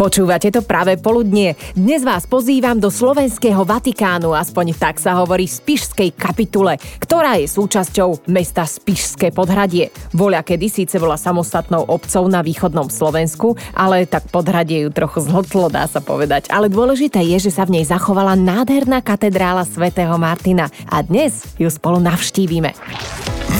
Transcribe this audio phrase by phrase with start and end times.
[0.00, 1.60] Počúvate to práve poludnie.
[1.76, 7.44] Dnes vás pozývam do slovenského Vatikánu, aspoň tak sa hovorí v Spišskej kapitule, ktorá je
[7.44, 9.92] súčasťou mesta Spišské podhradie.
[10.16, 15.68] Voľa kedy síce bola samostatnou obcov na východnom Slovensku, ale tak podhradie ju trochu zhltlo,
[15.68, 16.48] dá sa povedať.
[16.48, 21.68] Ale dôležité je, že sa v nej zachovala nádherná katedrála svätého Martina a dnes ju
[21.68, 22.72] spolu navštívime.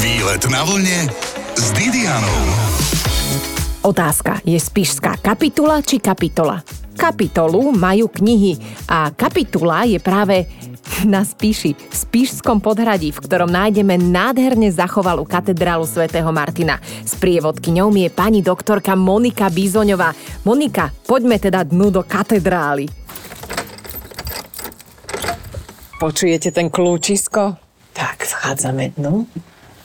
[0.00, 1.04] Výlet na vlne
[1.52, 2.89] s Didianou.
[3.80, 6.60] Otázka, je spišská kapitula či kapitola?
[7.00, 10.44] Kapitolu majú knihy a kapitula je práve
[11.08, 16.76] na Spiši, v Spišskom podhradí, v ktorom nájdeme nádherne zachovalú katedrálu svätého Martina.
[17.08, 20.12] S prievodkyňou je pani doktorka Monika Bizoňová.
[20.44, 22.84] Monika, poďme teda dnu do katedrály.
[25.96, 27.56] Počujete ten kľúčisko?
[27.96, 29.24] Tak, vchádzame dnu.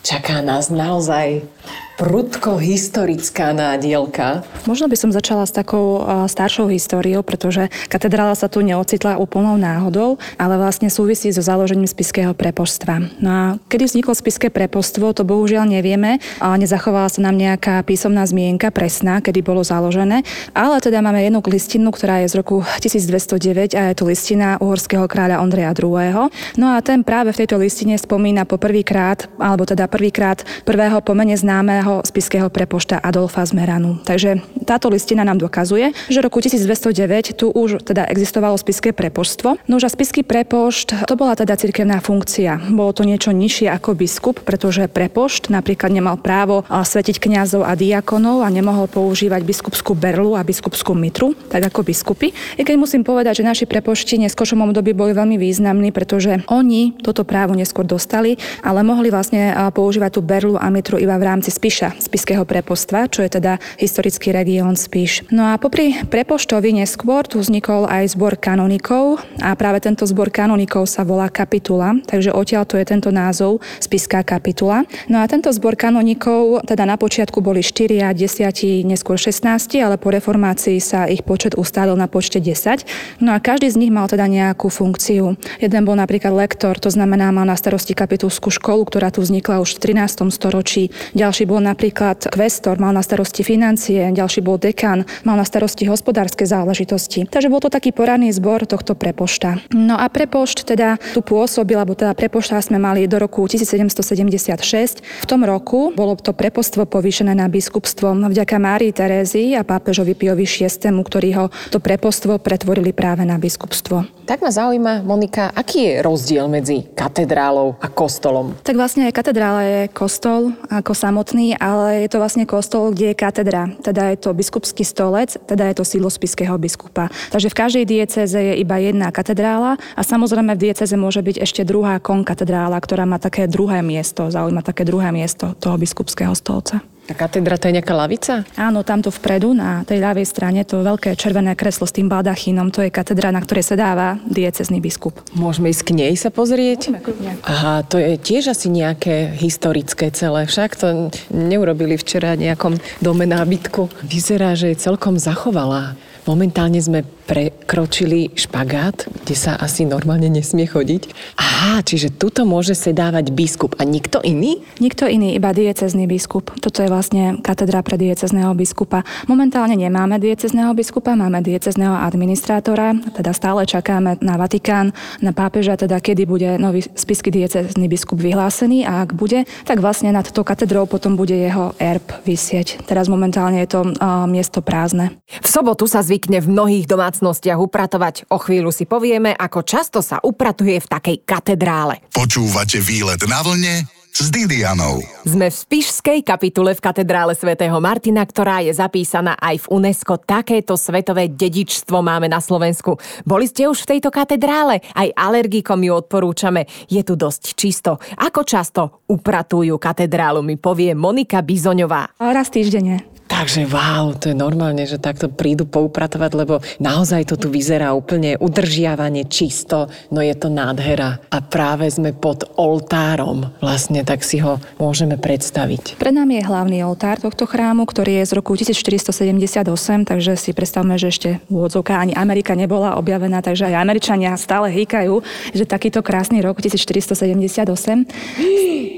[0.03, 1.48] Čaká nás naozaj
[1.96, 4.44] prudko historická nádielka.
[4.67, 10.20] Možno by som začala s takou staršou históriou, pretože katedrála sa tu neocitla úplnou náhodou,
[10.36, 13.23] ale vlastne súvisí so založením spiského prepoštstva.
[13.23, 18.28] No a kedy vzniklo spiské prepostvo, to bohužiaľ nevieme, ale nezachovala sa nám nejaká písomná
[18.28, 23.72] zmienka presná, kedy bolo založené, ale teda máme jednu listinu, ktorá je z roku 1209
[23.72, 26.28] a je to listina uhorského kráľa Ondreja II.
[26.59, 31.39] No a ten práve v tejto listine spomína po prvýkrát, alebo teda prvýkrát prvého pomene
[31.39, 34.03] známeho známeho spiského prepošta Adolfa Zmeranu.
[34.03, 39.64] Takže táto listina nám dokazuje, že v roku 1209 tu už teda existovalo spiské prepoštstvo.
[39.72, 42.59] No už a spiský prepošt to bola teda cirkevná funkcia.
[42.76, 48.44] Bolo to niečo nižšie ako biskup, pretože prepošt napríklad nemal právo svetiť kňazov a diakonov
[48.44, 52.36] a nemohol používať biskupskú berlu a biskupskú mitru, tak ako biskupy.
[52.59, 57.23] I keď musím povedať, že naši prepošti neskôršom období boli veľmi významní, pretože oni toto
[57.23, 61.76] právo neskôr dostali, ale mohli vlastne používať tú berlu a mitru iba v rámci spíš
[61.76, 65.28] Spiša, spiského prepostva, čo je teda historický región Spiš.
[65.28, 70.88] No a popri prepoštovi neskôr tu vznikol aj zbor kanonikov a práve tento zbor kanonikov
[70.88, 74.88] sa volá kapitula, takže odtiaľ to je tento názov spiská kapitula.
[75.11, 80.00] No a tento zbor kanonikov teda na počiatku boli 4 a 10, neskôr 16, ale
[80.00, 83.20] po reformácii sa ich počet ustálil na počte 10.
[83.20, 85.36] No a každý z nich mal teda nejakú funkciu.
[85.60, 89.76] Jeden bol napríklad lektor, to znamená mal na starosti kapitulskú školu, ktorá tu vznikla už
[89.76, 90.32] v 13.
[90.32, 90.95] storočí.
[91.11, 96.48] Ďalší bol napríklad kvestor, mal na starosti financie, ďalší bol dekan, mal na starosti hospodárske
[96.48, 97.28] záležitosti.
[97.28, 99.60] Takže bol to taký poradný zbor tohto prepošta.
[99.76, 105.04] No a prepošt teda tu pôsobil, alebo teda prepošta sme mali do roku 1776.
[105.04, 110.46] V tom roku bolo to prepostvo povýšené na biskupstvo vďaka Márii Terézii a pápežovi Piovi
[110.46, 110.70] VI,
[111.02, 114.06] ktorý ho to prepostvo pretvorili práve na biskupstvo.
[114.26, 118.54] Tak ma zaujíma, Monika, aký je rozdiel medzi katedrálou a kostolom?
[118.62, 121.24] Tak vlastne katedrála je kostol ako samotný,
[121.58, 123.71] ale je to vlastne kostol, kde je katedra.
[123.81, 127.09] Teda je to biskupský stolec, teda je to sídlo spiského biskupa.
[127.31, 131.62] Takže v každej dieceze je iba jedna katedrála a samozrejme v dieceze môže byť ešte
[131.65, 136.83] druhá konkatedrála, ktorá má také druhé miesto, zaujíma také druhé miesto toho biskupského stolca.
[137.06, 138.42] A katedra to je nejaká lavica?
[138.57, 142.81] Áno, tamto vpredu, na tej ľavej strane, to veľké červené kreslo s tým baldachínom, to
[142.81, 145.13] je katedra, na ktorej sedáva diecezný biskup.
[145.38, 146.98] Môžeme ísť k nej sa pozrieť?
[146.98, 153.30] Môžeme, Aha, to je tiež asi nejaké historické celé, však to neurobili včera nejakom dome
[153.30, 153.86] nábytku.
[154.01, 155.94] Vyzerá, že je celkom zachovalá.
[156.25, 161.13] Momentálne sme prekročili špagát, kde sa asi normálne nesmie chodiť.
[161.38, 164.65] Aha, čiže tuto môže sedávať biskup a nikto iný?
[164.81, 166.50] Nikto iný, iba diecezný biskup.
[166.57, 169.06] Toto je vlastne katedra pre diecezného biskupa.
[169.30, 176.01] Momentálne nemáme diecezného biskupa, máme diecezného administrátora, teda stále čakáme na Vatikán, na pápeža, teda
[176.01, 180.89] kedy bude nový spisky diecezný biskup vyhlásený a ak bude, tak vlastne nad tou katedrou
[180.89, 182.81] potom bude jeho erb vysieť.
[182.89, 185.13] Teraz momentálne je to uh, miesto prázdne.
[185.42, 188.31] V sobotu sa zvy zvykne v mnohých domácnostiach upratovať.
[188.31, 192.00] O chvíľu si povieme, ako často sa upratuje v takej katedrále.
[192.15, 193.83] Počúvate výlet na vlne
[194.15, 195.04] s Didianou.
[195.27, 200.16] Sme v Spišskej kapitule v katedrále svätého Martina, ktorá je zapísaná aj v UNESCO.
[200.24, 202.95] Takéto svetové dedičstvo máme na Slovensku.
[203.28, 204.80] Boli ste už v tejto katedrále?
[204.95, 206.63] Aj alergikom ju odporúčame.
[206.88, 208.00] Je tu dosť čisto.
[208.16, 212.16] Ako často upratujú katedrálu, mi povie Monika Bizoňová.
[212.16, 213.15] Raz týždenne.
[213.25, 218.38] Takže wow, to je normálne, že takto prídu poupratovať, lebo naozaj to tu vyzerá úplne
[218.38, 221.18] udržiavanie čisto, no je to nádhera.
[221.33, 225.98] A práve sme pod oltárom, vlastne tak si ho môžeme predstaviť.
[225.98, 229.66] Pred nami je hlavný oltár tohto chrámu, ktorý je z roku 1478,
[230.06, 235.25] takže si predstavme, že ešte úvodzovka ani Amerika nebola objavená, takže aj Američania stále hýkajú,
[235.51, 237.66] že takýto krásny rok 1478.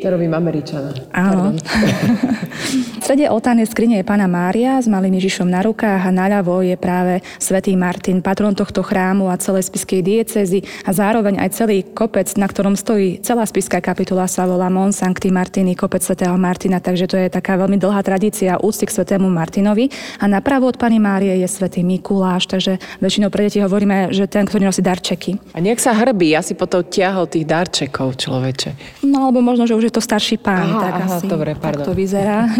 [0.03, 0.93] To robím Američana.
[1.09, 1.57] Áno.
[3.01, 6.75] v strede oltárnej skrine je pána Mária s malým Ježišom na rukách a naľavo je
[6.75, 12.27] práve svätý Martin, patron tohto chrámu a celej spiskej diecezy a zároveň aj celý kopec,
[12.35, 17.07] na ktorom stojí celá spiská kapitula sa volá Mont Sancti Martini, kopec svätého Martina, takže
[17.07, 19.89] to je taká veľmi dlhá tradícia úcty k svätému Martinovi.
[20.19, 24.43] A napravo od pani Márie je svätý Mikuláš, takže väčšinou pre deti hovoríme, že ten,
[24.43, 25.39] ktorý nosí darčeky.
[25.55, 29.01] A nech sa hrbí, asi potom ťahol tých darčekov človeče.
[29.07, 31.63] No alebo možno, že už je to starší pán, Aha, tak aha, asi dobre, tak
[31.63, 31.85] pardon.
[31.87, 32.45] to vyzerá.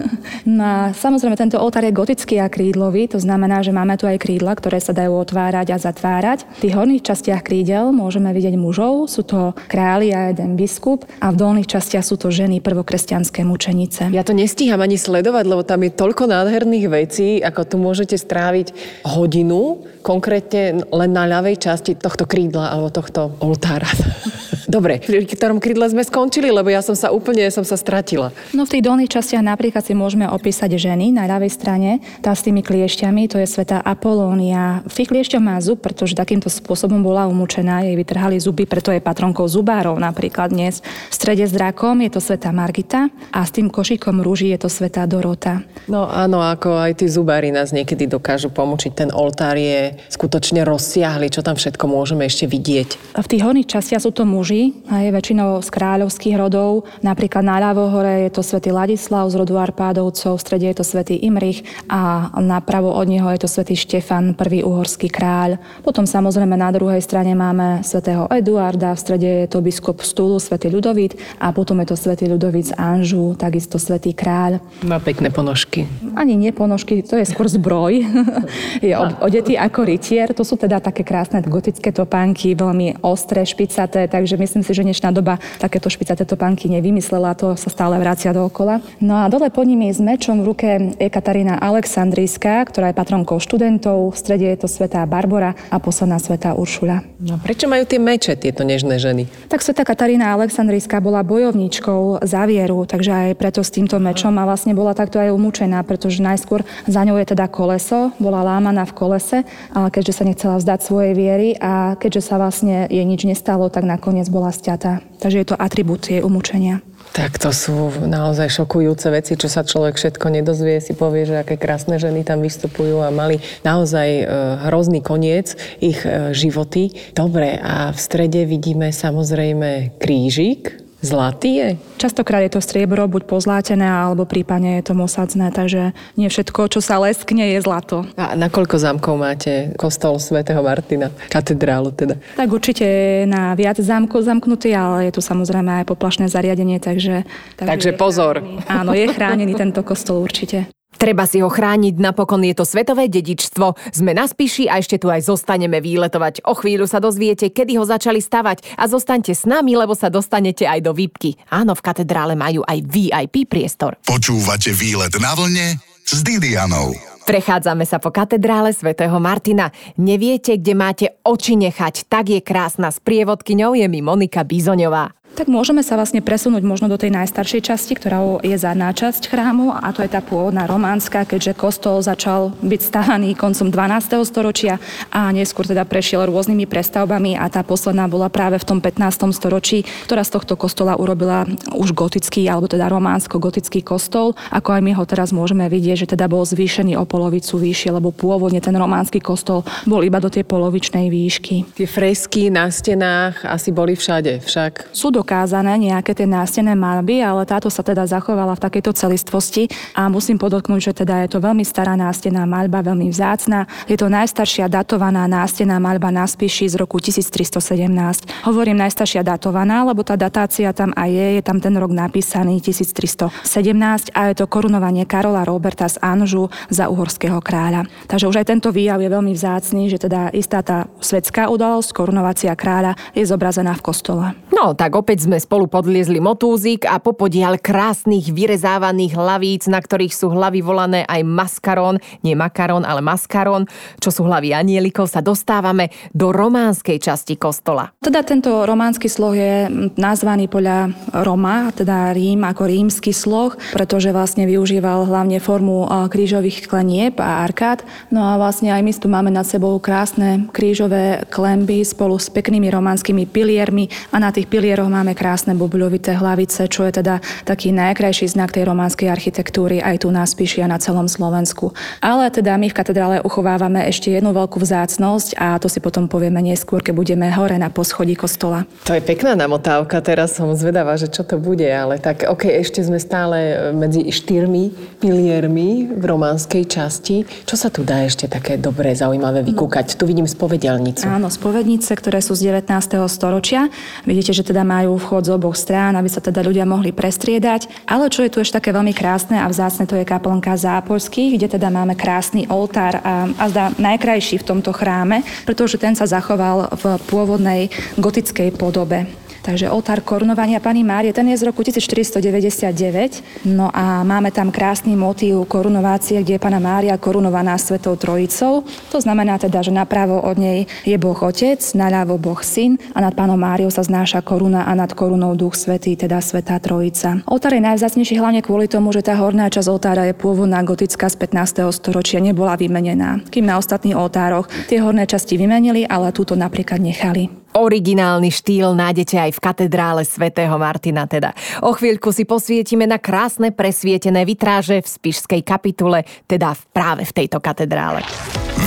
[0.47, 4.19] No a samozrejme tento oltár je gotický a krídlový, to znamená, že máme tu aj
[4.19, 6.43] krídla, ktoré sa dajú otvárať a zatvárať.
[6.59, 11.31] V tých horných častiach krídel môžeme vidieť mužov, sú to králi a jeden biskup a
[11.31, 14.11] v dolných častiach sú to ženy prvokresťanské mučenice.
[14.11, 18.75] Ja to nestíham ani sledovať, lebo tam je toľko nádherných vecí, ako tu môžete stráviť
[19.07, 23.87] hodinu, konkrétne len na ľavej časti tohto krídla alebo tohto oltára.
[24.67, 28.35] Dobre, pri ktorom krídle sme skončili, lebo ja som sa úplne som sa stratila.
[28.51, 32.43] No v tých dolných častiach napríklad si môžeme opísať ženy na ľavej strane, tá s
[32.43, 34.83] tými kliešťami, to je sveta Apolónia.
[34.83, 38.99] V tých kliešťoch má zub, pretože takýmto spôsobom bola umúčená, jej vytrhali zuby, preto je
[38.99, 40.83] patronkou zubárov napríklad dnes.
[40.83, 44.67] V strede s drakom je to sveta Margita a s tým košikom rúží je to
[44.67, 45.63] sveta Dorota.
[45.87, 48.91] No áno, ako aj tí zubári nás niekedy dokážu pomôčiť.
[48.91, 53.15] Ten oltár je skutočne rozsiahly, čo tam všetko môžeme ešte vidieť.
[53.15, 54.56] A v tých horných častiach sú to muži,
[54.89, 56.87] a je väčšinou z kráľovských rodov.
[57.03, 60.85] Napríklad na ľavo hore je to svätý Ladislav z rodu Arpádovcov, v strede je to
[60.85, 65.59] svätý Imrich a napravo od neho je to svätý Štefan, prvý uhorský kráľ.
[65.83, 70.71] Potom samozrejme na druhej strane máme svätého Eduarda, v strede je to biskup Stulu, svätý
[70.71, 74.63] Ľudovít a potom je to svätý Ľudovít z Anžu, takisto svätý kráľ.
[74.85, 75.89] Má pekné ponožky.
[76.15, 77.93] Ani nie ponožky, to je skôr zbroj.
[78.87, 80.31] je odetý ako rytier.
[80.33, 85.11] To sú teda také krásne gotické topánky, veľmi ostré, špicaté, takže myslím si, že dnešná
[85.11, 88.79] doba takéto špicaté topánky nevymyslela, to sa stále vracia dookola.
[89.03, 93.43] No a dole pod nimi s mečom v ruke je Katarína Aleksandrijská, ktorá je patronkou
[93.43, 97.03] študentov, v strede je to svetá Barbara a posledná svetá Uršula.
[97.19, 99.27] No prečo majú tie meče, tieto nežné ženy?
[99.51, 104.47] Tak sveta Katarína Aleksandrijská bola bojovníčkou za vieru, takže aj preto s týmto mečom a
[104.47, 108.95] vlastne bola takto aj umúčená, pretože najskôr za ňou je teda koleso, bola lámaná v
[108.95, 109.43] kolese,
[109.75, 113.83] ale keďže sa nechcela vzdať svojej viery a keďže sa vlastne jej nič nestalo, tak
[113.83, 115.01] nakoniec bola sťatá.
[115.17, 116.85] Takže je to atribút jej umúčenia.
[117.17, 121.57] Tak to sú naozaj šokujúce veci, čo sa človek všetko nedozvie, si povie, že aké
[121.57, 124.23] krásne ženy tam vystupujú a mali naozaj e,
[124.69, 126.93] hrozný koniec ich e, životy.
[127.17, 131.69] Dobre, a v strede vidíme samozrejme krížik, Zlatý je?
[132.01, 136.81] Častokrát je to striebro buď pozlátené, alebo prípadne je to mosadzné, takže nie všetko, čo
[136.81, 138.05] sa leskne, je zlato.
[138.17, 141.13] A na koľko zámkov máte kostol svätého Martina?
[141.29, 142.17] Katedrálu teda.
[142.33, 142.85] Tak určite
[143.29, 147.25] na viac zámkov zamknutý, ale je tu samozrejme aj poplašné zariadenie, takže...
[147.61, 148.41] Takže je pozor.
[148.41, 148.69] Chránený.
[148.69, 150.76] Áno, je chránený tento kostol určite.
[150.97, 153.77] Treba si ho chrániť, napokon je to svetové dedičstvo.
[153.93, 156.41] Sme na spíši a ešte tu aj zostaneme výletovať.
[156.49, 160.65] O chvíľu sa dozviete, kedy ho začali stavať a zostaňte s nami, lebo sa dostanete
[160.65, 161.37] aj do výpky.
[161.53, 164.01] Áno, v katedrále majú aj VIP priestor.
[164.09, 166.97] Počúvate výlet na vlne s Didianou.
[167.27, 169.69] Prechádzame sa po katedrále svätého Martina.
[169.99, 172.87] Neviete, kde máte oči nechať, tak je krásna.
[172.89, 175.11] S prievodkyňou je mi Monika Bizoňová.
[175.37, 179.69] Tak môžeme sa vlastne presunúť možno do tej najstaršej časti, ktorá je zadná časť chrámu
[179.69, 184.17] a to je tá pôvodná románska, keďže kostol začal byť stavaný koncom 12.
[184.25, 184.81] storočia
[185.13, 189.29] a neskôr teda prešiel rôznymi prestavbami a tá posledná bola práve v tom 15.
[189.29, 194.97] storočí, ktorá z tohto kostola urobila už gotický alebo teda románsko-gotický kostol, ako aj my
[194.97, 199.21] ho teraz môžeme vidieť, že teda bol zvýšený o polovicu vyššie, lebo pôvodne ten románsky
[199.21, 201.77] kostol bol iba do tej polovičnej výšky.
[201.77, 204.89] Tie fresky na stenách asi boli všade, však.
[204.97, 210.07] Sú dokázané nejaké tie nástené malby, ale táto sa teda zachovala v takejto celistvosti a
[210.07, 213.67] musím podotknúť, že teda je to veľmi stará nástená maľba, veľmi vzácna.
[213.91, 218.47] Je to najstaršia datovaná nástená maľba na Spiši z roku 1317.
[218.47, 224.15] Hovorím najstaršia datovaná, lebo tá datácia tam aj je, je tam ten rok napísaný 1317
[224.15, 227.83] a je to korunovanie Karola Roberta z Anžu za uhorského kráľa.
[228.07, 232.55] Takže už aj tento výjav je veľmi vzácný, že teda istá tá svetská udalosť, korunovacia
[232.55, 234.25] kráľa, je zobrazená v kostole.
[234.55, 240.13] No, tak o Opäť sme spolu podliezli motúzik a popodial krásnych vyrezávaných hlavíc, na ktorých
[240.13, 243.65] sú hlavy volané aj maskarón, nie makarón, ale maskarón,
[243.97, 247.97] čo sú hlavy anielikov, sa dostávame do románskej časti kostola.
[247.97, 249.65] Teda tento románsky sloh je
[249.97, 250.93] nazvaný podľa
[251.25, 257.81] Roma, teda Rím ako rímsky sloh, pretože vlastne využíval hlavne formu krížových klenieb a arkád.
[258.13, 262.69] No a vlastne aj my tu máme nad sebou krásne krížové klemby spolu s peknými
[262.69, 267.71] románskymi piliermi a na tých pilieroch ktorého máme krásne bubľovité hlavice, čo je teda taký
[267.71, 271.71] najkrajší znak tej románskej architektúry aj tu na Spiši a na celom Slovensku.
[272.03, 276.43] Ale teda my v katedrále uchovávame ešte jednu veľkú vzácnosť a to si potom povieme
[276.43, 278.67] neskôr, keď budeme hore na poschodí kostola.
[278.83, 282.83] To je pekná namotávka, teraz som zvedavá, že čo to bude, ale tak ok, ešte
[282.83, 287.23] sme stále medzi štyrmi piliermi v románskej časti.
[287.47, 289.95] Čo sa tu dá ešte také dobré, zaujímavé vykúkať?
[289.95, 291.07] Tu vidím spovedelnicu.
[291.07, 292.67] Áno, spovednice, ktoré sú z 19.
[293.07, 293.71] storočia.
[294.03, 297.67] Vidíte, že teda má majú vchod z oboch strán, aby sa teda ľudia mohli prestriedať.
[297.83, 301.59] Ale čo je tu ešte také veľmi krásne a vzácne, to je kaplnka Zápolských, kde
[301.59, 306.71] teda máme krásny oltár a, a zdá najkrajší v tomto chráme, pretože ten sa zachoval
[306.71, 307.67] v pôvodnej
[307.99, 309.26] gotickej podobe.
[309.47, 313.47] Takže oltár korunovania Pani Márie, ten je z roku 1499.
[313.47, 318.67] No a máme tam krásny motív korunovácie, kde je Pana Mária korunovaná Svetou Trojicou.
[318.91, 323.15] To znamená teda, že napravo od nej je Boh Otec, naľavo Boh Syn a nad
[323.15, 327.23] Pánom Máriou sa znáša koruna a nad korunou Duch Svetý, teda Svetá Trojica.
[327.23, 331.23] Oltár je najvzácnejší hlavne kvôli tomu, že tá horná časť oltára je pôvodná gotická z
[331.23, 331.71] 15.
[331.71, 333.23] storočia, nebola vymenená.
[333.31, 337.46] Kým na ostatných oltároch tie horné časti vymenili, ale túto napríklad nechali.
[337.57, 341.33] Originálny štýl nájdete aj v katedrále svätého Martina teda.
[341.65, 347.41] O chvíľku si posvietime na krásne presvietené vitráže v Spišskej kapitule, teda práve v tejto
[347.41, 348.05] katedrále.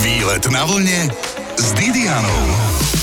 [0.03, 1.07] Výlet na vlne
[1.55, 3.00] s Didianou.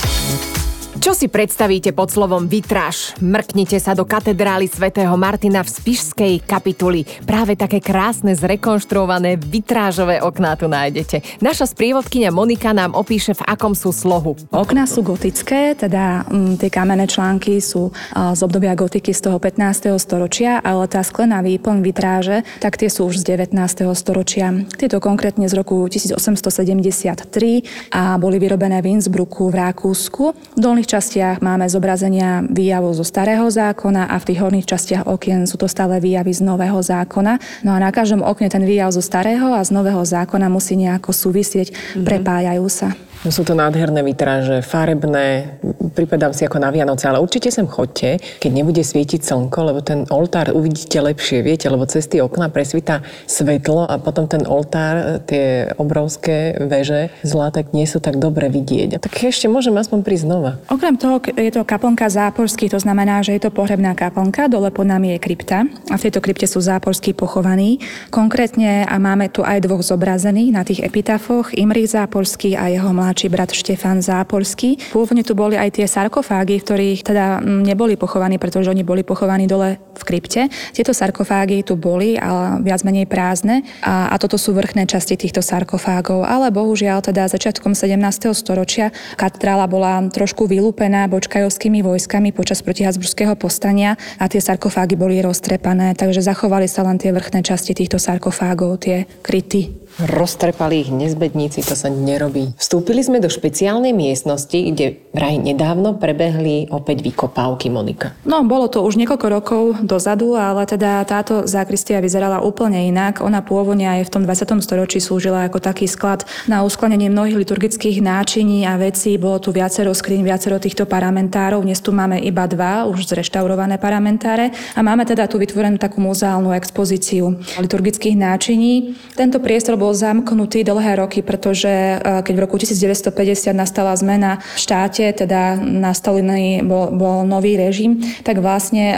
[0.97, 3.13] Čo si predstavíte pod slovom vitráž?
[3.21, 7.05] Mrknite sa do katedrály svätého Martina v Spišskej kapituli.
[7.21, 11.37] Práve také krásne zrekonštruované vitrážové okná tu nájdete.
[11.37, 14.41] Naša sprievodkynia Monika nám opíše, v akom sú slohu.
[14.49, 19.21] Okná sú gotické, teda m, mm, tie kamenné články sú a, z obdobia gotiky z
[19.21, 20.01] toho 15.
[20.01, 23.53] storočia, ale tá sklená výplň vitráže, tak tie sú už z 19.
[23.93, 24.49] storočia.
[24.73, 30.23] Tieto konkrétne z roku 1873 a boli vyrobené v Innsbrucku v Rakúsku.
[30.57, 35.43] V dolných častiach máme zobrazenia výjavov zo starého zákona a v tých horných častiach okien
[35.43, 37.43] sú to stále výjavy z nového zákona.
[37.67, 41.11] No a na každom okne ten výjav zo starého a z nového zákona musí nejako
[41.11, 42.07] súvisieť, mm-hmm.
[42.07, 42.95] prepájajú sa.
[43.25, 45.57] No sú to nádherné vitráže, farebné,
[45.97, 50.05] pripadám si ako na Vianoce, ale určite sem chodte, keď nebude svietiť slnko, lebo ten
[50.13, 55.73] oltár uvidíte lepšie, viete, lebo cez tie okná presvita svetlo a potom ten oltár, tie
[55.81, 59.01] obrovské veže zlá, tak nie sú tak dobre vidieť.
[59.01, 60.61] Tak ešte môžem aspoň prísť znova.
[60.69, 64.85] Okrem toho je to kaplnka záporský, to znamená, že je to pohrebná kaplnka, dole pod
[64.85, 67.81] nami je krypta a v tejto krypte sú záporskí pochovaní.
[68.13, 73.31] Konkrétne a máme tu aj dvoch zobrazených na tých epitafoch, Imrich Záporský a jeho mladší
[73.31, 74.75] brat Štefan Zápolský.
[74.91, 79.07] Pôvodne tu boli aj tie sarkofágy, v ktorých teda mm, neboli pochovaní, pretože oni boli
[79.07, 80.51] pochovaní dole v krypte.
[80.75, 85.39] Tieto sarkofágy tu boli, ale viac menej prázdne a, a toto sú vrchné časti týchto
[85.39, 86.27] sarkofágov.
[86.27, 87.95] Ale bohužiaľ teda začiatkom 17.
[88.35, 95.95] storočia katedrála bola trošku vylúpená bočkajovskými vojskami počas protihabsburského postania a tie sarkofágy boli roztrepané,
[95.95, 101.73] takže zachovali sa len tie vrchné časti týchto sarkofágov, tie kryty Roztrepali ich nezbedníci, to
[101.73, 102.53] sa nerobí.
[102.53, 108.13] Vstúpili sme do špeciálnej miestnosti, kde vraj nedávno prebehli opäť vykopávky, Monika.
[108.21, 113.25] No, bolo to už niekoľko rokov dozadu, ale teda táto zákristia vyzerala úplne inak.
[113.25, 114.61] Ona pôvodne aj v tom 20.
[114.61, 119.17] storočí slúžila ako taký sklad na uskladnenie mnohých liturgických náčiní a vecí.
[119.17, 121.65] Bolo tu viacero skrín, viacero týchto paramentárov.
[121.65, 124.53] Dnes tu máme iba dva, už zreštaurované paramentáre.
[124.77, 128.93] A máme teda tu vytvorenú takú muzeálnu expozíciu liturgických náčiní.
[129.17, 134.43] Tento priestor bol bol zamknutý dlhé roky, pretože e, keď v roku 1950 nastala zmena
[134.43, 138.95] v štáte, teda nastolený bol, bol nový režim, tak vlastne e,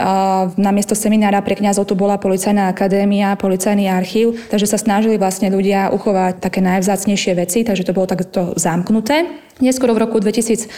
[0.58, 5.94] namiesto seminára pre kňazov tu bola policajná akadémia, policajný archív, takže sa snažili vlastne ľudia
[5.94, 9.49] uchovať také najvzácnejšie veci, takže to bolo takto zamknuté.
[9.60, 10.72] Neskoro v roku 2006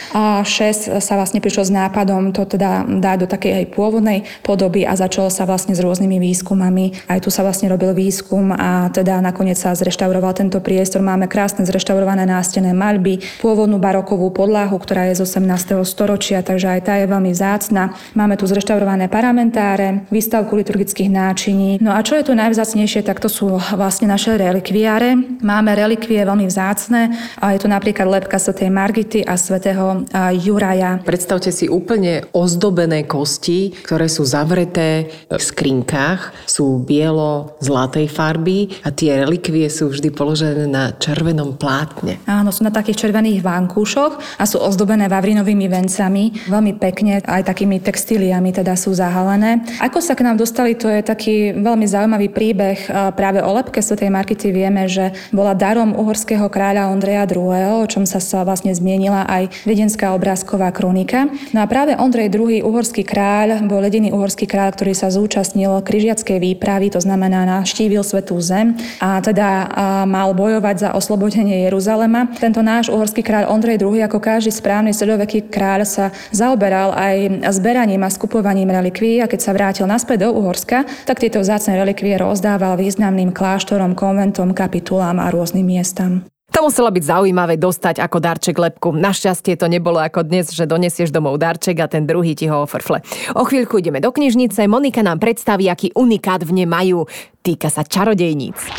[0.99, 5.31] sa vlastne prišlo s nápadom to teda dať do takej aj pôvodnej podoby a začalo
[5.31, 7.07] sa vlastne s rôznymi výskumami.
[7.07, 10.99] Aj tu sa vlastne robil výskum a teda nakoniec sa zreštauroval tento priestor.
[10.99, 15.79] Máme krásne zreštaurované nástené maľby, pôvodnú barokovú podlahu, ktorá je z 18.
[15.87, 17.95] storočia, takže aj tá je veľmi vzácna.
[18.19, 21.79] Máme tu zreštaurované paramentáre, výstavku liturgických náčiní.
[21.79, 25.15] No a čo je tu najvzácnejšie, tak to sú vlastne naše relikviáre.
[25.39, 30.01] Máme relikvie veľmi vzácne a je tu napríklad lepka svätej Margity a svätého
[30.33, 30.97] Juraja.
[31.05, 39.21] Predstavte si úplne ozdobené kosti, ktoré sú zavreté v skrinkách, sú bielo-zlatej farby a tie
[39.21, 42.17] relikvie sú vždy položené na červenom plátne.
[42.25, 46.49] Áno, sú na takých červených vankúšoch a sú ozdobené vavrinovými vencami.
[46.49, 49.61] Veľmi pekne, aj takými textíliami teda sú zahalené.
[49.83, 52.89] Ako sa k nám dostali, to je taký veľmi zaujímavý príbeh.
[53.13, 58.07] Práve o lepke svätej Markity vieme, že bola darom uhorského kráľa Ondreja II., o čom
[58.07, 61.27] sa, sa vlastne zmienila aj viedenská obrázková kronika.
[61.51, 62.63] No a práve Ondrej II.
[62.63, 68.39] uhorský kráľ bol jediný uhorský kráľ, ktorý sa zúčastnil križiackej výpravy, to znamená navštívil Svetú
[68.39, 69.67] zem a teda
[70.07, 72.31] mal bojovať za oslobodenie Jeruzalema.
[72.39, 73.99] Tento náš uhorský kráľ Ondrej II.
[74.05, 79.55] ako každý správny stredoveký kráľ sa zaoberal aj zberaním a skupovaním relikví a keď sa
[79.55, 85.65] vrátil naspäť do Uhorska, tak tieto vzácne relikvie rozdával významným kláštorom, konventom, kapitulám a rôznym
[85.65, 86.32] miestam.
[86.53, 88.93] To muselo byť zaujímavé dostať ako darček lepku.
[88.93, 93.01] Našťastie to nebolo ako dnes, že donesieš domov darček a ten druhý ti ho ofrfle.
[93.33, 97.09] O chvíľku ideme do knižnice, Monika nám predstaví, aký unikát v nej majú.
[97.41, 98.69] Týka sa čarodejníc.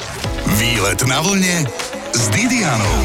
[0.54, 1.66] Výlet na vlne
[2.14, 3.02] s Didianou.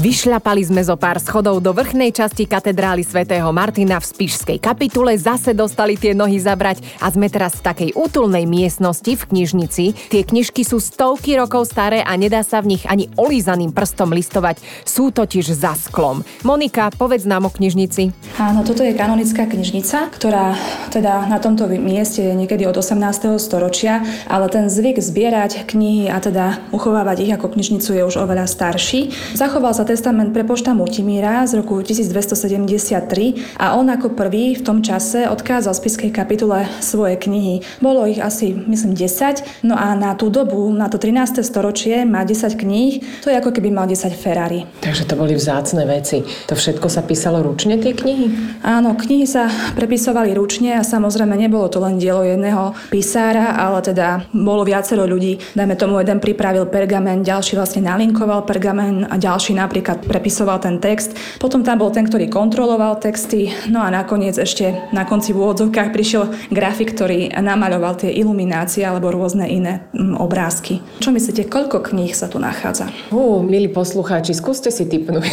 [0.00, 5.52] Vyšľapali sme zo pár schodov do vrchnej časti katedrály svätého Martina v Spišskej kapitule, zase
[5.52, 10.08] dostali tie nohy zabrať a sme teraz v takej útulnej miestnosti v knižnici.
[10.08, 14.64] Tie knižky sú stovky rokov staré a nedá sa v nich ani olízaným prstom listovať.
[14.88, 16.24] Sú totiž za sklom.
[16.48, 18.16] Monika, povedz nám o knižnici.
[18.40, 20.56] Áno, toto je kanonická knižnica, ktorá
[20.88, 23.36] teda na tomto mieste je niekedy od 18.
[23.36, 24.00] storočia,
[24.32, 29.12] ale ten zvyk zbierať knihy a teda uchovávať ich ako knižnicu je už oveľa starší.
[29.36, 35.26] Zachoval sa testament prepošta Mutimíra z roku 1273 a on ako prvý v tom čase
[35.26, 37.66] odkázal spiskej kapitule svoje knihy.
[37.82, 41.42] Bolo ich asi, myslím, 10, no a na tú dobu, na to 13.
[41.42, 44.62] storočie má 10 kníh, to je ako keby mal 10 Ferrari.
[44.78, 46.22] Takže to boli vzácne veci.
[46.46, 48.62] To všetko sa písalo ručne, tie knihy?
[48.62, 54.30] Áno, knihy sa prepisovali ručne a samozrejme nebolo to len dielo jedného písára, ale teda
[54.30, 55.42] bolo viacero ľudí.
[55.58, 60.76] Dajme tomu, jeden pripravil pergamen, ďalší vlastne nalinkoval pergamen a ďalší napríklad napríklad prepisoval ten
[60.76, 61.16] text.
[61.40, 63.48] Potom tam bol ten, ktorý kontroloval texty.
[63.72, 69.08] No a nakoniec ešte na konci v úvodzovkách prišiel grafik, ktorý namaľoval tie iluminácie alebo
[69.08, 70.84] rôzne iné mm, obrázky.
[71.00, 72.92] Čo myslíte, koľko kníh sa tu nachádza?
[73.08, 75.24] Ú, milí poslucháči, skúste si typnúť.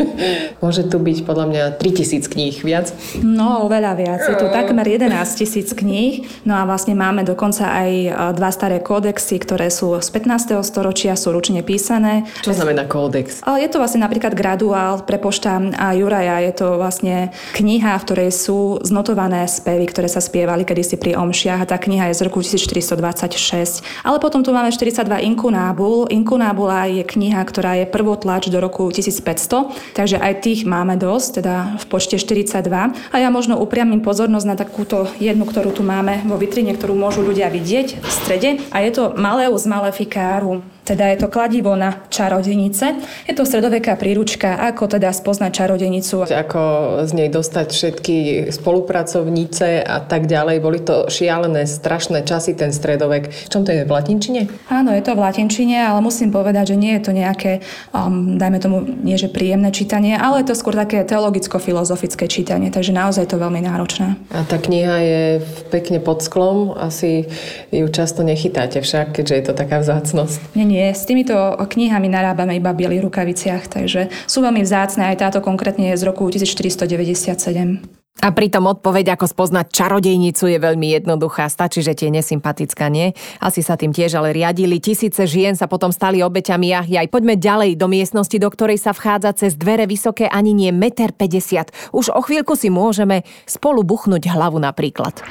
[0.62, 2.92] Môže tu byť podľa mňa 3000 kníh viac?
[3.24, 4.20] No, oveľa viac.
[4.28, 6.28] Je tu takmer 11 tisíc kníh.
[6.44, 10.60] No a vlastne máme dokonca aj e, dva staré kódexy, ktoré sú z 15.
[10.60, 12.28] storočia, sú ručne písané.
[12.44, 13.40] Čo znamená kódex?
[13.46, 16.42] Je to to vlastne napríklad graduál pre pošta a Juraja.
[16.42, 21.62] Je to vlastne kniha, v ktorej sú znotované spevy, ktoré sa spievali kedysi pri omšiach
[21.62, 23.86] a tá kniha je z roku 1426.
[24.02, 26.10] Ale potom tu máme 42 inkunábul.
[26.10, 31.78] Inkunábula je kniha, ktorá je prvotlač do roku 1500, takže aj tých máme dosť, teda
[31.78, 32.66] v počte 42.
[33.14, 37.22] A ja možno upriamím pozornosť na takúto jednu, ktorú tu máme vo vitrine, ktorú môžu
[37.22, 38.58] ľudia vidieť v strede.
[38.74, 40.66] A je to Maleus Maleficarum.
[40.88, 42.96] Teda je to kladivo na čarodenice.
[43.28, 46.24] Je to stredoveká príručka, ako teda spoznať čarodenicu.
[46.24, 46.62] Ako
[47.04, 48.16] z nej dostať všetky
[48.48, 50.56] spolupracovnice a tak ďalej.
[50.64, 53.28] Boli to šialené, strašné časy, ten stredovek.
[53.28, 53.84] V čom to je?
[53.84, 54.48] V latinčine?
[54.72, 57.60] Áno, je to v latinčine, ale musím povedať, že nie je to nejaké,
[57.92, 62.96] um, dajme tomu, nie že príjemné čítanie, ale je to skôr také teologicko-filozofické čítanie, takže
[62.96, 64.16] naozaj to veľmi náročné.
[64.32, 65.22] A tá kniha je
[65.68, 67.26] pekne pod sklom, asi
[67.74, 70.54] ju často nechytáte však, keďže je to taká vzácnosť.
[70.54, 70.94] Nie, nie, nie.
[70.94, 75.10] S týmito knihami narábame iba v bielých rukaviciach, takže sú veľmi vzácne.
[75.10, 77.98] Aj táto konkrétne je z roku 1497.
[78.18, 81.46] A pritom odpoveď, ako spoznať čarodejnicu, je veľmi jednoduchá.
[81.46, 83.14] Stačí, že tie nesympatická, nie?
[83.38, 84.82] Asi sa tým tiež ale riadili.
[84.82, 88.90] Tisíce žien sa potom stali obeťami a aj poďme ďalej do miestnosti, do ktorej sa
[88.90, 91.70] vchádza cez dvere vysoké ani nie 1,50 m.
[91.94, 95.22] Už o chvíľku si môžeme spolu buchnúť hlavu napríklad.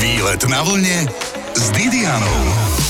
[0.00, 1.04] Výlet na vlne
[1.52, 2.85] s Didianou.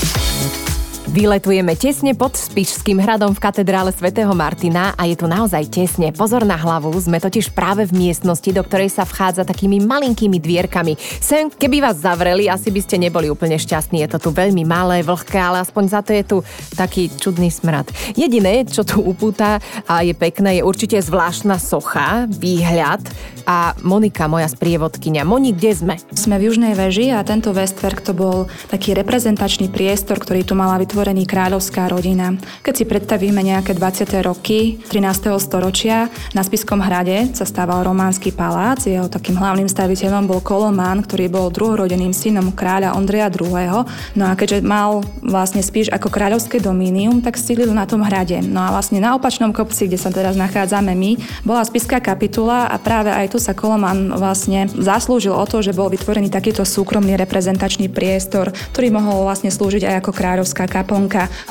[1.17, 6.13] Vyletujeme tesne pod Spišským hradom v katedrále svätého Martina a je tu naozaj tesne.
[6.13, 10.93] Pozor na hlavu, sme totiž práve v miestnosti, do ktorej sa vchádza takými malinkými dvierkami.
[11.17, 14.05] Sem, keby vás zavreli, asi by ste neboli úplne šťastní.
[14.05, 16.37] Je to tu veľmi malé, vlhké, ale aspoň za to je tu
[16.77, 17.89] taký čudný smrad.
[18.13, 19.57] Jediné, čo tu upúta
[19.89, 23.01] a je pekné, je určite zvláštna socha, výhľad
[23.49, 25.25] a Monika, moja sprievodkynia.
[25.25, 25.95] Moni, kde sme?
[26.13, 30.77] Sme v Južnej veži a tento Westwerk to bol taký reprezentačný priestor, ktorý tu mala
[30.77, 32.35] vytvoriť vytvorený kráľovská rodina.
[32.67, 34.27] Keď si predstavíme nejaké 20.
[34.27, 35.39] roky 13.
[35.39, 41.31] storočia, na Spiskom hrade sa stával románsky palác, jeho takým hlavným staviteľom bol Kolomán, ktorý
[41.31, 43.87] bol druhorodeným synom kráľa Ondreja II.
[44.19, 48.43] No a keďže mal vlastne Spiš ako kráľovské domínium, tak sídlil na tom hrade.
[48.43, 51.15] No a vlastne na opačnom kopci, kde sa teraz nachádzame my,
[51.47, 55.87] bola Spiská kapitula a práve aj tu sa Kolomán vlastne zaslúžil o to, že bol
[55.87, 60.96] vytvorený takýto súkromný reprezentačný priestor, ktorý mohol vlastne slúžiť aj ako kráľovská kaplnka.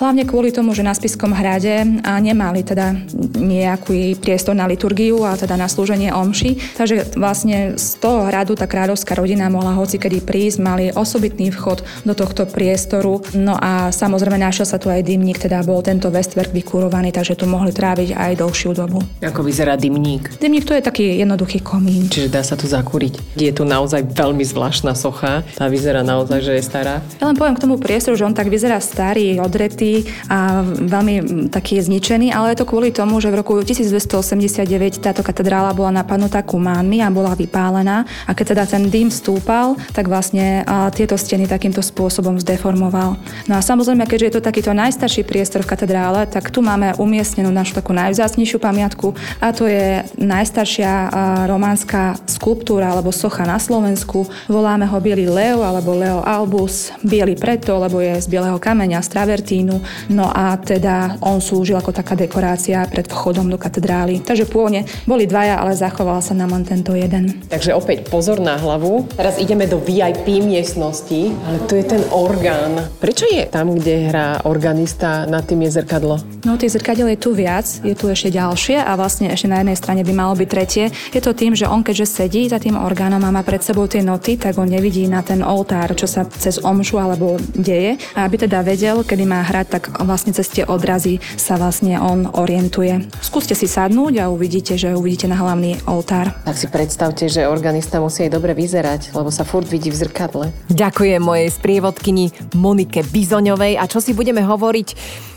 [0.02, 2.98] Hlavne kvôli tomu, že na Spiskom hrade nemali teda
[3.38, 6.74] nejaký priestor na liturgiu a teda na slúženie omši.
[6.74, 11.86] Takže vlastne z toho hradu tá kráľovská rodina mohla hoci kedy prísť, mali osobitný vchod
[12.02, 13.22] do tohto priestoru.
[13.38, 17.46] No a samozrejme našiel sa tu aj dymník, teda bol tento Westwerk vykurovaný, takže tu
[17.46, 19.02] mohli tráviť aj dlhšiu dobu.
[19.20, 20.40] Ako vyzerá dymník?
[20.40, 22.08] Dymník to je taký jednoduchý komín.
[22.08, 23.36] Čiže dá sa tu zakúriť.
[23.36, 25.42] Je tu naozaj veľmi zvláštna socha.
[25.58, 27.02] Tá vyzerá naozaj, že je stará.
[27.18, 31.82] Ja len poviem k tomu priestoru, že on tak vyzerá starý, odretý a veľmi taký
[31.82, 37.02] zničený, ale je to kvôli tomu, že v roku 1289 táto katedrála bola napadnutá kumánmi
[37.02, 40.62] a bola vypálená a keď teda ten dym stúpal, tak vlastne
[40.94, 43.18] tieto steny takýmto spôsobom zdeformoval.
[43.50, 47.50] No a samozrejme, keďže je to takýto najstarší priestor v katedrále, tak tu máme umiestnenú
[47.50, 51.08] našu takú najvzácnejšiu pamiatku a to je najstaršia
[51.48, 54.28] románska skulptúra alebo socha na Slovensku.
[54.50, 56.92] Voláme ho Bielý Leo alebo Leo Albus.
[57.00, 59.80] Bielý preto, lebo je z bieleho kameňa, z travertínu.
[60.12, 64.20] No a teda on slúžil ako taká dekorácia pred vchodom do katedrály.
[64.20, 67.40] Takže pôvodne boli dvaja, ale zachoval sa nám len tento jeden.
[67.48, 69.08] Takže opäť pozor na hlavu.
[69.16, 72.92] Teraz ideme do VIP miestnosti, ale tu je ten orgán.
[73.00, 76.20] Prečo je tam, kde hrá organista, nad tým je zrkadlo?
[76.44, 79.78] No, tých zrkadiel je tu viac, je tu ešte ďalšie a vlastne ešte na jednej
[79.80, 80.92] strane by malo byť tretie.
[81.14, 84.02] Je to tým, že on keďže sedí za tým orgánom a má pred sebou tie
[84.02, 87.96] noty, tak on nevidí na ten oltár, čo sa cez omšu alebo deje.
[88.18, 92.26] A aby teda vedel, kedy má hrať, tak vlastne cez tie odrazy sa vlastne on
[92.26, 93.06] orientuje.
[93.22, 96.34] Skúste si sadnúť a uvidíte, že uvidíte na hlavný oltár.
[96.42, 100.50] Tak si predstavte, že organista musí aj dobre vyzerať, lebo sa furt vidí v zrkadle.
[100.68, 104.88] Ďakujem mojej sprievodkyni Monike Bizoňovej a čo si budeme hovoriť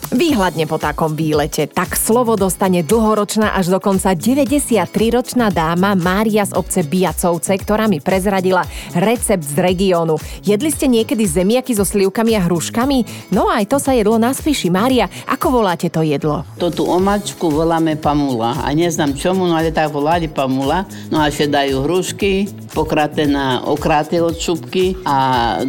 [0.10, 6.82] Výhľadne po takom výlete, tak slovo dostane dlhoročná až dokonca 93-ročná dáma Mária z obce
[6.82, 8.66] Biacovce, ktorá mi prezradila
[8.98, 10.18] recept z regiónu.
[10.42, 13.30] Jedli ste niekedy zemiaky so slivkami a hruškami?
[13.30, 14.74] No aj to sa jedlo na spíši.
[14.74, 16.42] Mária, ako voláte to jedlo?
[16.58, 18.58] To tú omačku voláme pamula.
[18.66, 20.90] A neznám čomu, no ale tak volali pamula.
[21.14, 25.18] No a dajú hrušky, pokraté na okraté od šupky a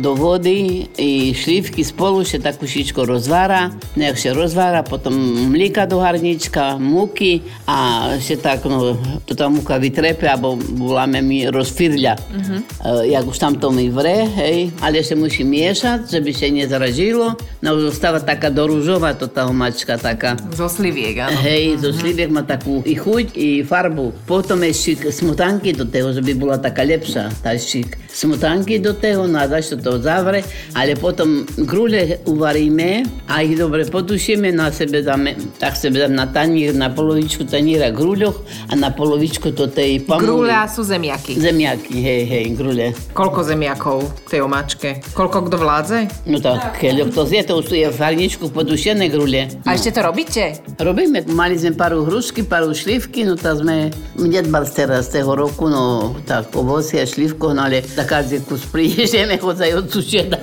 [0.01, 3.69] do vody i šlivky spolu ešte takú šičko rozvára.
[4.01, 5.13] Nech rozvára, potom
[5.51, 8.95] mlíka do harnička, múky a ešte tak, no,
[9.27, 12.15] to tá múka vytrepe, alebo voláme mi rozfirľa.
[12.17, 12.61] Uh-huh.
[12.81, 16.47] Uh, jak už tam to mi vre, hej, ale ešte musí miešať, že by sa
[16.49, 17.27] nezražilo.
[17.61, 20.39] No už zostáva taká dorúžová to tá mačka, taká.
[20.55, 21.37] Zo sliviek, áno.
[21.43, 22.01] Hej, zo uh-huh.
[22.01, 24.25] sliviek má takú i chuť, i farbu.
[24.25, 28.09] Potom ešte smutanky do toho, že by bola taká lepšia, tá šik.
[28.09, 30.43] Smutanky do toho, no a to zavre,
[30.75, 36.13] ale potom grule uvaríme a ich dobre podušíme sušíme, na sebe dáme, tak sebe dáme
[36.13, 40.45] na tanír, na polovičku taníra grúľoch a na polovičku to tej pamuly.
[40.45, 41.41] Grúľa sú zemiaky.
[41.41, 42.93] Zemiaky, hej, hej, grúľe.
[43.17, 44.89] Koľko zemiakov k tej omáčke?
[45.17, 45.99] Koľko kto vládze?
[46.29, 49.65] No tak, keď to zje, to už je v harničku podušené grúľe.
[49.65, 50.61] A ešte to robíte?
[50.77, 51.25] Robíme.
[51.33, 53.89] Mali sme paru hrušky, paru šlivky, no tak sme
[54.21, 58.69] nedbal teraz z toho roku, no tak ovoci a šlivko, no ale za každý kus
[58.69, 60.37] priježeme, chodzaj od suseda.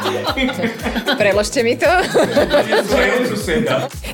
[1.20, 1.88] Preložte mi to.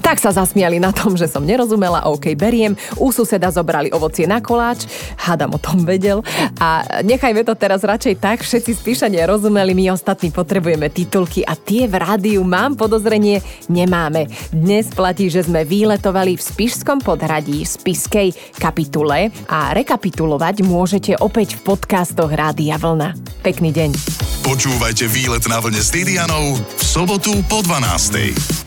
[0.03, 2.79] tak sa zasmiali na tom, že som nerozumela, OK, beriem.
[2.99, 4.87] U suseda zobrali ovocie na koláč,
[5.19, 6.23] hádam o tom vedel.
[6.63, 11.91] A nechajme to teraz radšej tak, všetci spíšania rozumeli, my ostatní potrebujeme titulky a tie
[11.91, 14.31] v rádiu mám podozrenie nemáme.
[14.55, 21.75] Dnes platí, že sme výletovali v Spišskom podhradí Spiskej kapitule a rekapitulovať môžete opäť v
[21.75, 23.15] podcastoch Rádia Vlna.
[23.43, 23.91] Pekný deň.
[24.47, 28.66] Počúvajte výlet na vlne s Didianou v sobotu po 12.